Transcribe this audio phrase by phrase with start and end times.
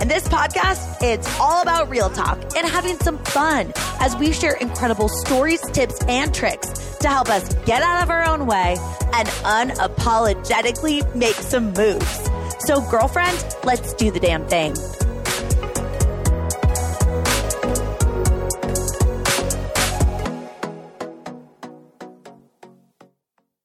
[0.00, 4.54] And this podcast, it's all about real talk and having some fun as we share
[4.56, 8.76] incredible stories, tips, and tricks to help us get out of our own way
[9.14, 12.30] and unapologetically make some moves.
[12.60, 14.74] So, girlfriend, let's do the damn thing.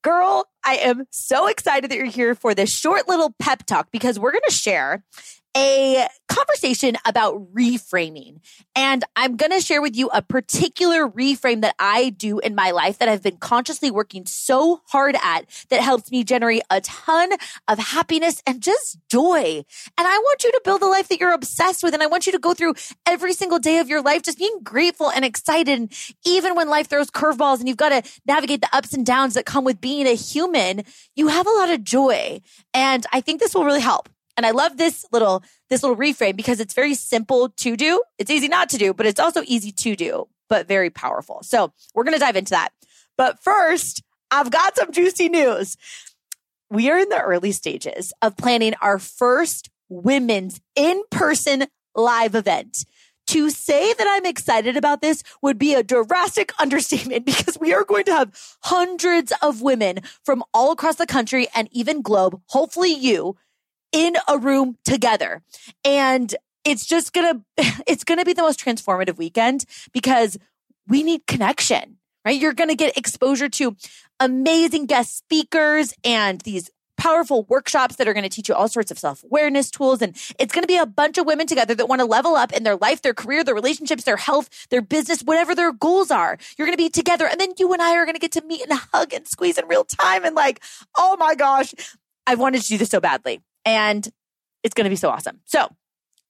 [0.01, 4.19] Girl, I am so excited that you're here for this short little pep talk because
[4.19, 5.03] we're going to share
[5.57, 8.39] a conversation about reframing.
[8.75, 12.71] And I'm going to share with you a particular reframe that I do in my
[12.71, 17.31] life that I've been consciously working so hard at that helps me generate a ton
[17.67, 19.63] of happiness and just joy.
[19.97, 21.93] And I want you to build a life that you're obsessed with.
[21.93, 24.59] And I want you to go through every single day of your life just being
[24.63, 25.79] grateful and excited.
[25.79, 25.91] And
[26.25, 29.45] even when life throws curveballs and you've got to navigate the ups and downs that
[29.45, 30.83] come with being a human,
[31.15, 32.39] you have a lot of joy.
[32.73, 34.09] And I think this will really help.
[34.39, 38.01] And I love this little, this little reframe because it's very simple to do.
[38.17, 41.39] It's easy not to do, but it's also easy to do, but very powerful.
[41.43, 42.69] So we're going to dive into that.
[43.17, 45.75] But first, I've got some juicy news.
[46.69, 52.85] We are in the early stages of planning our first women's in person live event.
[53.27, 57.83] To say that I'm excited about this would be a drastic understatement because we are
[57.83, 62.93] going to have hundreds of women from all across the country and even globe, hopefully
[62.93, 63.35] you,
[63.91, 65.41] in a room together.
[65.83, 70.37] And it's just gonna, it's gonna be the most transformative weekend because
[70.87, 72.39] we need connection, right?
[72.39, 73.75] You're gonna get exposure to
[74.19, 76.69] amazing guest speakers and these
[76.99, 80.01] powerful workshops that are going to teach you all sorts of self awareness tools.
[80.01, 82.51] And it's going to be a bunch of women together that want to level up
[82.51, 86.37] in their life, their career, their relationships, their health, their business, whatever their goals are.
[86.57, 87.25] You're going to be together.
[87.25, 89.57] And then you and I are going to get to meet and hug and squeeze
[89.57, 90.25] in real time.
[90.25, 90.61] And like,
[90.97, 91.73] oh my gosh,
[92.27, 93.41] I've wanted to do this so badly.
[93.69, 94.07] And
[94.63, 95.39] it's going to be so awesome.
[95.45, 95.67] So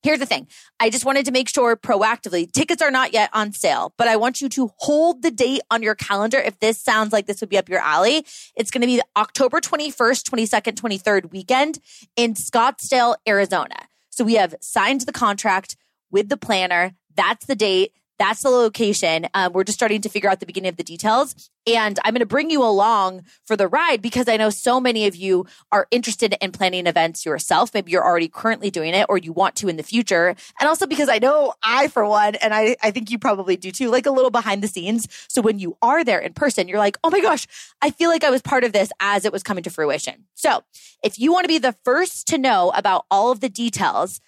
[0.03, 0.47] here's the thing.
[0.79, 4.17] I just wanted to make sure proactively tickets are not yet on sale, but I
[4.17, 6.37] want you to hold the date on your calendar.
[6.37, 9.61] If this sounds like this would be up your alley, it's going to be October
[9.61, 11.79] 21st, 22nd, 23rd weekend
[12.15, 13.87] in Scottsdale, Arizona.
[14.09, 15.77] So we have signed the contract
[16.11, 16.93] with the planner.
[17.15, 17.93] That's the date.
[18.19, 19.27] That's the location.
[19.33, 21.49] Um, we're just starting to figure out the beginning of the details.
[21.65, 25.07] And I'm going to bring you along for the ride because I know so many
[25.07, 27.73] of you are interested in planning events yourself.
[27.73, 30.35] Maybe you're already currently doing it or you want to in the future.
[30.59, 33.71] And also because I know I, for one, and I, I think you probably do
[33.71, 35.07] too, like a little behind the scenes.
[35.29, 37.47] So when you are there in person, you're like, oh my gosh,
[37.81, 40.25] I feel like I was part of this as it was coming to fruition.
[40.35, 40.63] So
[41.03, 44.19] if you want to be the first to know about all of the details,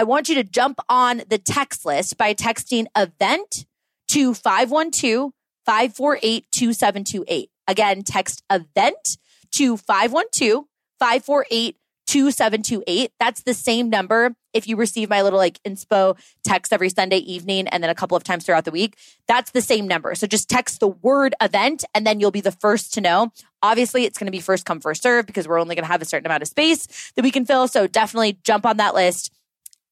[0.00, 3.66] I want you to jump on the text list by texting event
[4.08, 5.30] to 512
[5.66, 7.50] 548 2728.
[7.68, 9.18] Again, text event
[9.56, 10.64] to 512
[10.98, 13.12] 548 2728.
[13.20, 17.68] That's the same number if you receive my little like inspo text every Sunday evening
[17.68, 18.96] and then a couple of times throughout the week.
[19.28, 20.14] That's the same number.
[20.14, 23.32] So just text the word event and then you'll be the first to know.
[23.62, 26.00] Obviously, it's going to be first come, first serve because we're only going to have
[26.00, 27.68] a certain amount of space that we can fill.
[27.68, 29.30] So definitely jump on that list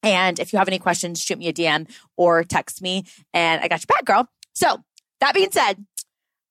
[0.03, 3.05] and if you have any questions, shoot me a DM or text me
[3.35, 4.29] and I got your back, girl.
[4.55, 4.83] So
[5.21, 5.85] that being said,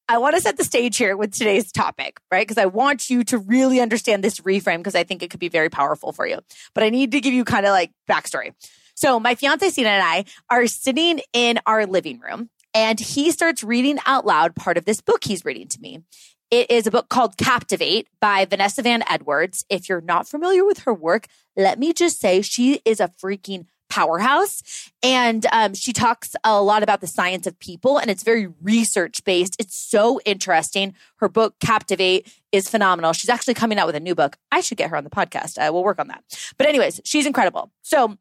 [0.09, 2.47] I want to set the stage here with today's topic, right?
[2.47, 5.49] Because I want you to really understand this reframe because I think it could be
[5.49, 6.39] very powerful for you.
[6.73, 8.53] But I need to give you kind of like backstory.
[8.95, 13.63] So my fiance Sina and I are sitting in our living room and he starts
[13.63, 16.03] reading out loud part of this book he's reading to me.
[16.49, 19.65] It is a book called Captivate by Vanessa Van Edwards.
[19.69, 21.27] If you're not familiar with her work,
[21.57, 24.91] let me just say she is a freaking powerhouse.
[25.03, 29.25] And um, she talks a lot about the science of people, and it's very research
[29.25, 29.57] based.
[29.59, 30.95] It's so interesting.
[31.17, 33.11] Her book, Captivate, is phenomenal.
[33.11, 34.37] She's actually coming out with a new book.
[34.49, 35.57] I should get her on the podcast.
[35.57, 36.23] Uh, we'll work on that.
[36.57, 37.71] But, anyways, she's incredible.
[37.81, 38.17] So,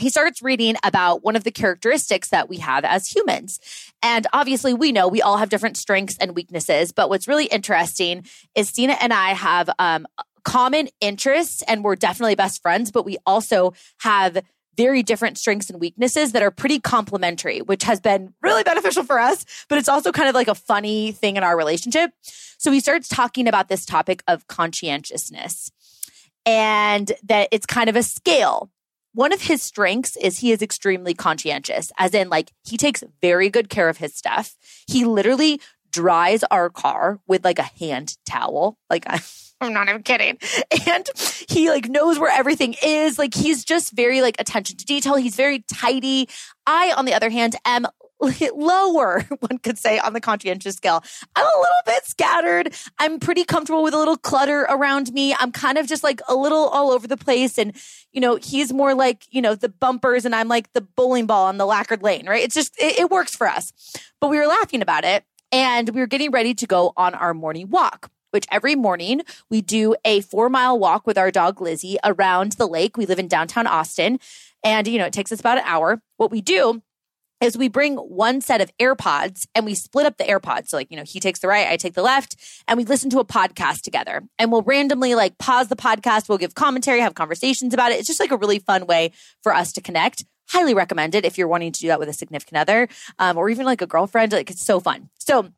[0.00, 3.60] he starts reading about one of the characteristics that we have as humans.
[4.02, 6.92] And obviously, we know we all have different strengths and weaknesses.
[6.92, 10.06] But what's really interesting is Sina and I have um,
[10.44, 14.38] common interests and we're definitely best friends, but we also have
[14.76, 19.18] very different strengths and weaknesses that are pretty complementary, which has been really beneficial for
[19.18, 22.12] us, but it's also kind of like a funny thing in our relationship.
[22.56, 25.70] So he starts talking about this topic of conscientiousness
[26.46, 28.70] and that it's kind of a scale
[29.12, 33.50] one of his strengths is he is extremely conscientious, as in, like, he takes very
[33.50, 34.56] good care of his stuff.
[34.86, 35.60] He literally
[35.90, 38.78] dries our car with like a hand towel.
[38.88, 39.20] Like I,
[39.60, 40.38] I'm not even kidding.
[40.86, 41.06] And
[41.48, 43.18] he like knows where everything is.
[43.18, 45.16] Like he's just very like attention to detail.
[45.16, 46.28] He's very tidy.
[46.66, 47.86] I, on the other hand, am
[48.54, 51.02] lower, one could say, on the conscientious scale.
[51.34, 52.74] I'm a little bit scattered.
[52.98, 55.34] I'm pretty comfortable with a little clutter around me.
[55.38, 57.58] I'm kind of just like a little all over the place.
[57.58, 57.74] And,
[58.12, 61.46] you know, he's more like, you know, the bumpers and I'm like the bowling ball
[61.46, 62.42] on the lacquered lane, right?
[62.42, 63.72] It's just, it, it works for us.
[64.20, 67.34] But we were laughing about it and we were getting ready to go on our
[67.34, 71.98] morning walk which every morning we do a four mile walk with our dog Lizzie
[72.04, 72.96] around the lake.
[72.96, 74.20] We live in downtown Austin
[74.62, 76.00] and, you know, it takes us about an hour.
[76.16, 76.80] What we do
[77.40, 80.68] is we bring one set of AirPods and we split up the AirPods.
[80.68, 82.36] So like, you know, he takes the right, I take the left,
[82.68, 84.22] and we listen to a podcast together.
[84.38, 87.98] And we'll randomly like pause the podcast, we'll give commentary, have conversations about it.
[87.98, 90.24] It's just like a really fun way for us to connect.
[90.48, 92.88] Highly recommend it if you're wanting to do that with a significant other
[93.18, 94.32] um, or even like a girlfriend.
[94.32, 95.08] Like it's so fun.
[95.18, 95.50] So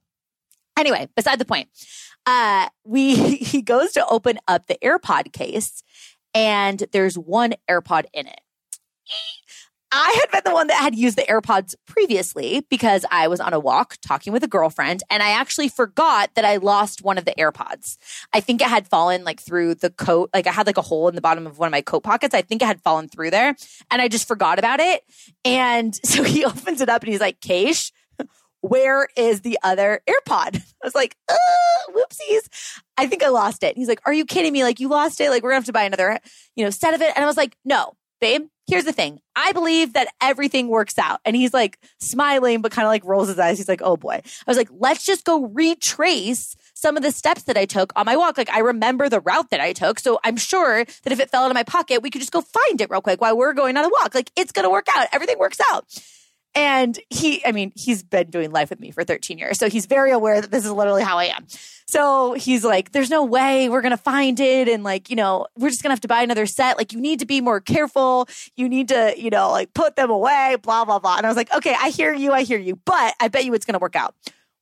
[0.77, 1.69] anyway, beside the point,
[2.27, 5.83] uh, we he goes to open up the AirPod case
[6.35, 8.41] and there's one AirPod in it.
[9.95, 13.53] I had been the one that had used the AirPods previously because I was on
[13.53, 17.27] a walk talking with a girlfriend and I actually forgot that I lost one of
[17.27, 17.99] the AirPods.
[18.33, 20.31] I think it had fallen like through the coat.
[20.33, 22.35] Like I had like a hole in the bottom of one of my coat pockets.
[22.35, 23.55] I think it had fallen through there
[23.91, 25.03] and I just forgot about it.
[25.45, 27.93] And so he opens it up and he's like, Keish,
[28.63, 30.57] where is the other AirPod?
[30.83, 31.35] I was like, uh,
[31.91, 32.81] whoopsies.
[32.97, 33.77] I think I lost it.
[33.77, 34.63] he's like, are you kidding me?
[34.65, 35.29] Like you lost it?
[35.29, 36.19] Like we're gonna have to buy another,
[36.57, 37.13] you know, set of it.
[37.15, 39.21] And I was like, no, babe, here's the thing.
[39.37, 41.21] I believe that everything works out.
[41.27, 43.59] And he's like smiling, but kind of like rolls his eyes.
[43.59, 44.15] He's like, oh boy.
[44.25, 48.07] I was like, let's just go retrace some of the steps that I took on
[48.07, 48.39] my walk.
[48.39, 50.01] Like I remember the route that I took.
[50.01, 52.41] So I'm sure that if it fell out of my pocket, we could just go
[52.41, 54.15] find it real quick while we're going on a walk.
[54.15, 55.07] Like it's going to work out.
[55.13, 55.85] Everything works out.
[56.55, 59.59] And he, I mean, he's been doing life with me for 13 years.
[59.59, 61.47] So he's very aware that this is literally how I am.
[61.87, 64.69] So he's like, there's no way we're going to find it.
[64.69, 66.77] And like, you know, we're just going to have to buy another set.
[66.77, 68.29] Like, you need to be more careful.
[68.55, 71.17] You need to, you know, like put them away, blah, blah, blah.
[71.17, 72.33] And I was like, okay, I hear you.
[72.33, 72.77] I hear you.
[72.77, 74.15] But I bet you it's going to work out.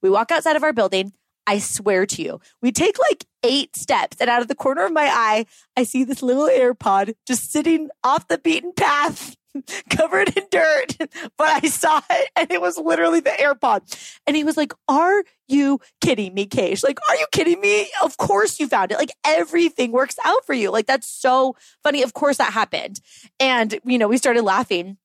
[0.02, 1.12] We walk outside of our building.
[1.46, 4.92] I swear to you, we take like eight steps, and out of the corner of
[4.92, 5.46] my eye,
[5.76, 9.36] I see this little AirPod just sitting off the beaten path
[9.90, 10.96] covered in dirt,
[11.36, 13.82] but I saw it and it was literally the AirPod.
[14.26, 16.84] And he was like, Are you kidding me, Keish?
[16.84, 17.90] Like, are you kidding me?
[18.02, 18.98] Of course you found it.
[18.98, 20.70] Like, everything works out for you.
[20.70, 22.02] Like, that's so funny.
[22.02, 23.00] Of course that happened.
[23.38, 24.98] And, you know, we started laughing.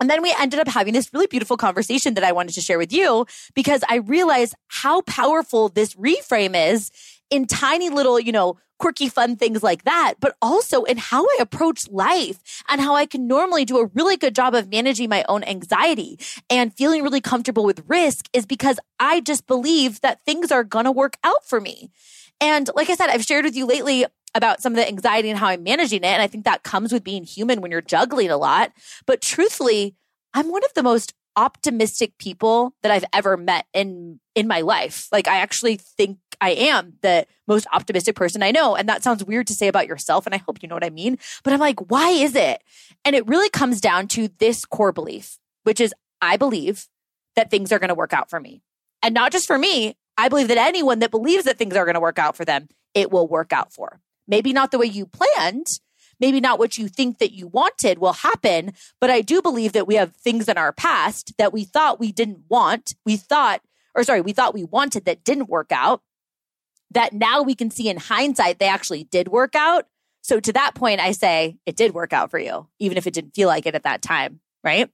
[0.00, 2.76] And then we ended up having this really beautiful conversation that I wanted to share
[2.76, 3.24] with you
[3.54, 6.90] because I realized how powerful this reframe is
[7.32, 11.36] in tiny little, you know, quirky, fun things like that, but also in how I
[11.40, 15.24] approach life and how I can normally do a really good job of managing my
[15.28, 16.18] own anxiety
[16.50, 20.84] and feeling really comfortable with risk is because I just believe that things are going
[20.84, 21.90] to work out for me.
[22.40, 25.38] And like I said, I've shared with you lately about some of the anxiety and
[25.38, 26.06] how I'm managing it.
[26.06, 28.72] And I think that comes with being human when you're juggling a lot.
[29.06, 29.94] But truthfully,
[30.34, 35.08] I'm one of the most optimistic people that I've ever met in in my life.
[35.12, 38.74] Like I actually think I am the most optimistic person I know.
[38.74, 40.26] And that sounds weird to say about yourself.
[40.26, 41.18] And I hope you know what I mean.
[41.44, 42.62] But I'm like, why is it?
[43.04, 46.88] And it really comes down to this core belief, which is I believe
[47.36, 48.62] that things are going to work out for me.
[49.02, 51.94] And not just for me, I believe that anyone that believes that things are going
[51.94, 54.00] to work out for them, it will work out for.
[54.28, 55.66] Maybe not the way you planned,
[56.22, 59.88] maybe not what you think that you wanted will happen, but I do believe that
[59.88, 62.94] we have things in our past that we thought we didn't want.
[63.04, 63.60] We thought,
[63.96, 66.00] or sorry, we thought we wanted that didn't work out
[66.92, 69.86] that now we can see in hindsight they actually did work out.
[70.22, 73.14] So to that point, I say it did work out for you, even if it
[73.14, 74.40] didn't feel like it at that time.
[74.62, 74.88] Right.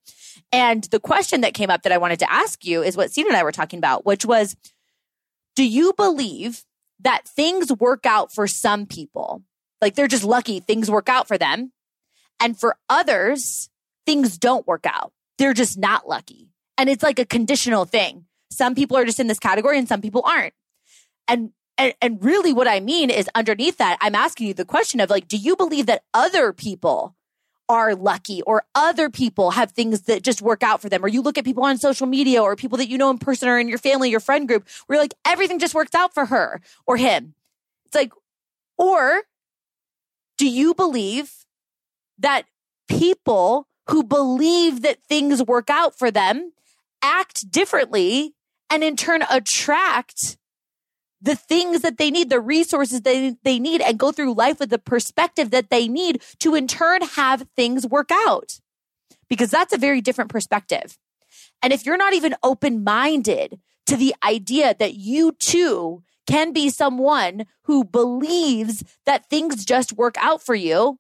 [0.51, 3.27] And the question that came up that I wanted to ask you is what Steve
[3.27, 4.57] and I were talking about, which was,
[5.55, 6.65] do you believe
[7.01, 9.43] that things work out for some people
[9.81, 11.73] like they're just lucky things work out for them.
[12.41, 13.69] And for others,
[14.07, 15.13] things don't work out.
[15.39, 16.51] They're just not lucky.
[16.77, 18.27] And it's like a conditional thing.
[18.51, 20.55] Some people are just in this category and some people aren't.
[21.27, 24.99] And and, and really what I mean is underneath that, I'm asking you the question
[24.99, 27.15] of like, do you believe that other people
[27.69, 31.05] are lucky or other people have things that just work out for them?
[31.05, 33.49] Or you look at people on social media or people that you know in person
[33.49, 36.61] or in your family, your friend group, where like everything just works out for her
[36.87, 37.35] or him.
[37.87, 38.13] It's like,
[38.77, 39.23] or
[40.39, 41.45] do you believe
[42.19, 42.47] that
[42.89, 46.53] people who believe that things work out for them
[47.03, 48.35] act differently
[48.71, 50.39] and in turn attract
[51.21, 54.71] the things that they need, the resources they, they need, and go through life with
[54.71, 58.61] the perspective that they need to in turn have things work out?
[59.29, 60.97] Because that's a very different perspective.
[61.61, 66.69] And if you're not even open minded to the idea that you too can be
[66.69, 70.99] someone who believes that things just work out for you,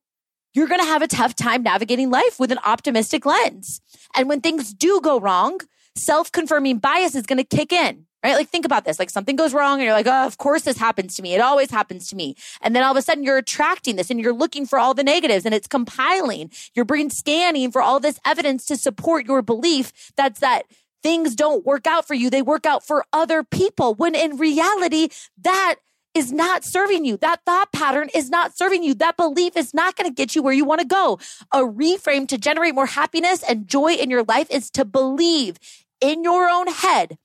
[0.54, 3.80] you're going to have a tough time navigating life with an optimistic lens.
[4.16, 5.60] And when things do go wrong,
[5.94, 8.06] self confirming bias is going to kick in.
[8.24, 8.34] Right?
[8.34, 8.98] Like think about this.
[8.98, 11.34] Like something goes wrong and you're like, oh, of course this happens to me.
[11.34, 12.34] It always happens to me.
[12.60, 15.04] And then all of a sudden you're attracting this and you're looking for all the
[15.04, 16.50] negatives and it's compiling.
[16.74, 20.64] Your brain scanning for all this evidence to support your belief that's that
[21.02, 22.30] things don't work out for you.
[22.30, 25.08] They work out for other people when in reality,
[25.42, 25.76] that
[26.14, 27.16] is not serving you.
[27.16, 28.94] That thought pattern is not serving you.
[28.94, 31.18] That belief is not going to get you where you want to go.
[31.52, 35.58] A reframe to generate more happiness and joy in your life is to believe
[36.00, 37.18] in your own head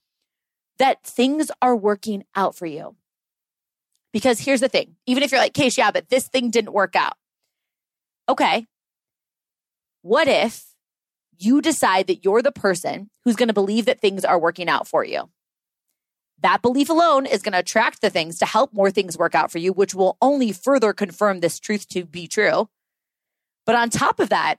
[0.78, 2.96] that things are working out for you.
[4.12, 6.94] Because here's the thing even if you're like, Case, yeah, but this thing didn't work
[6.94, 7.14] out.
[8.28, 8.66] Okay.
[10.02, 10.73] What if
[11.38, 14.86] you decide that you're the person who's going to believe that things are working out
[14.86, 15.30] for you?
[16.40, 19.50] That belief alone is going to attract the things to help more things work out
[19.50, 22.68] for you, which will only further confirm this truth to be true.
[23.64, 24.56] But on top of that,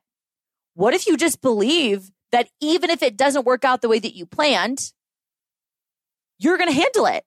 [0.74, 4.16] what if you just believe that even if it doesn't work out the way that
[4.16, 4.92] you planned,
[6.38, 7.24] you're going to handle it.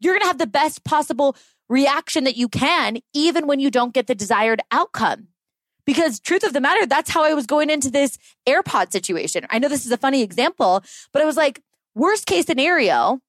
[0.00, 1.36] You're going to have the best possible
[1.68, 5.28] reaction that you can, even when you don't get the desired outcome.
[5.88, 9.46] Because truth of the matter, that's how I was going into this AirPod situation.
[9.48, 11.62] I know this is a funny example, but I was like,
[11.94, 13.22] worst case scenario,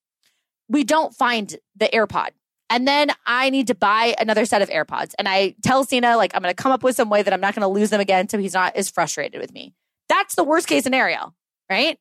[0.68, 2.32] we don't find the AirPod.
[2.70, 5.14] And then I need to buy another set of AirPods.
[5.18, 7.40] And I tell Sina, like, I'm going to come up with some way that I'm
[7.40, 9.74] not going to lose them again so he's not as frustrated with me.
[10.10, 11.34] That's the worst case scenario,
[11.70, 11.98] right?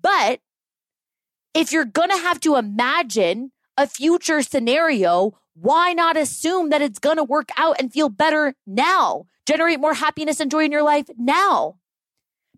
[0.00, 0.38] But
[1.52, 7.00] if you're going to have to imagine a future scenario, why not assume that it's
[7.00, 9.26] going to work out and feel better now?
[9.46, 11.76] Generate more happiness and joy in your life now.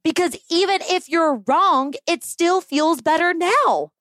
[0.04, 3.92] Because even if you're wrong, it still feels better now.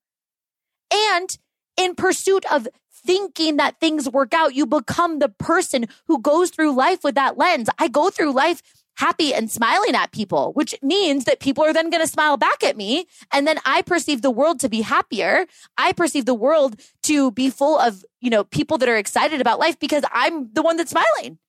[0.91, 1.38] And
[1.77, 2.67] in pursuit of
[3.05, 7.38] thinking that things work out, you become the person who goes through life with that
[7.38, 7.69] lens.
[7.79, 8.61] I go through life
[8.97, 12.63] happy and smiling at people, which means that people are then going to smile back
[12.63, 13.05] at me.
[13.31, 15.45] And then I perceive the world to be happier.
[15.77, 19.59] I perceive the world to be full of, you know, people that are excited about
[19.59, 21.39] life because I'm the one that's smiling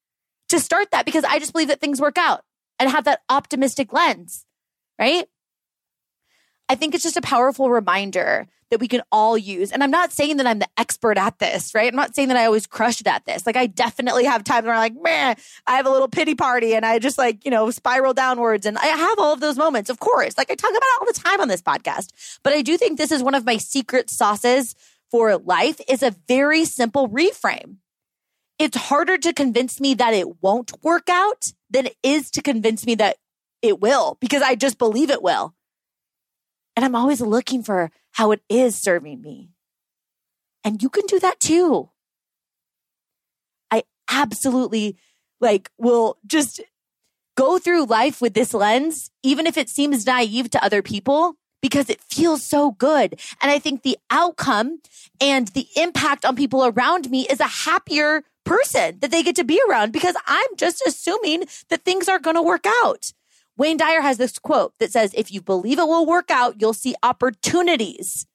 [0.53, 2.43] to start that because I just believe that things work out
[2.79, 4.47] and have that optimistic lens,
[4.99, 5.27] right?
[6.69, 9.71] I think it's just a powerful reminder that we can all use.
[9.71, 11.93] And I'm not saying that I'm the expert at this, right?
[11.93, 13.45] I'm not saying that I always crush it at this.
[13.45, 16.75] Like I definitely have times where I'm like, man, I have a little pity party
[16.75, 18.65] and I just like, you know, spiral downwards.
[18.65, 20.39] And I have all of those moments, of course.
[20.39, 22.39] Like I talk about it all the time on this podcast.
[22.43, 24.75] But I do think this is one of my secret sauces
[25.11, 27.77] for life is a very simple reframe.
[28.63, 32.87] It's harder to convince me that it won't work out than it is to convince
[32.87, 33.17] me that
[33.61, 35.53] it will because I just believe it will.
[36.77, 39.51] And I'm always looking for how it is serving me.
[40.63, 41.91] And you can do that too.
[43.73, 44.97] I absolutely
[45.41, 46.61] like will just
[47.37, 51.91] go through life with this lens, even if it seems naive to other people, because
[51.91, 53.21] it feels so good.
[53.41, 54.83] And I think the outcome
[55.21, 59.45] and the impact on people around me is a happier person that they get to
[59.45, 63.13] be around because I'm just assuming that things are going to work out.
[63.57, 66.73] Wayne Dyer has this quote that says, if you believe it will work out, you'll
[66.73, 68.27] see opportunities.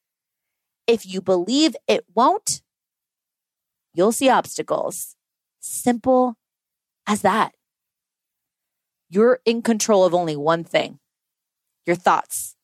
[0.85, 2.61] If you believe it won't,
[3.93, 5.15] you'll see obstacles.
[5.59, 6.35] Simple
[7.07, 7.53] as that.
[9.09, 10.99] You're in control of only one thing
[11.85, 12.55] your thoughts,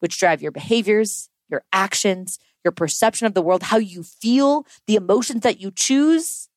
[0.00, 4.96] which drive your behaviors, your actions, your perception of the world, how you feel, the
[4.96, 6.48] emotions that you choose.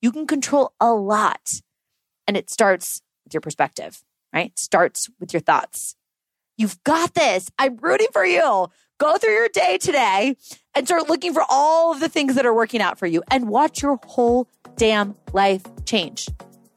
[0.00, 1.60] You can control a lot.
[2.26, 4.02] And it starts with your perspective
[4.36, 4.56] right?
[4.58, 5.96] Starts with your thoughts.
[6.58, 7.48] You've got this.
[7.58, 8.68] I'm rooting for you.
[8.98, 10.36] Go through your day today
[10.74, 13.48] and start looking for all of the things that are working out for you and
[13.48, 16.28] watch your whole damn life change.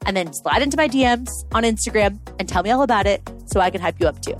[0.06, 3.60] And then slide into my DMs on Instagram and tell me all about it so
[3.60, 4.36] I can hype you up too.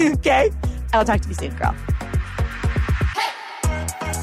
[0.00, 0.50] okay?
[0.94, 1.74] I'll talk to you soon, girl.